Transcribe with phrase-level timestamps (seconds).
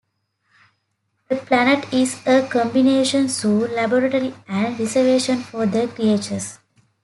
[1.29, 6.57] The planet is a combination zoo, laboratory, and reservation for the creatures.